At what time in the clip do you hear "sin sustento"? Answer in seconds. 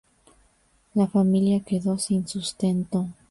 1.99-3.05